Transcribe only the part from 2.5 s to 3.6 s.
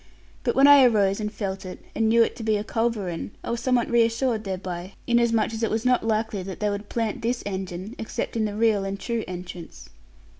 a culverin, I was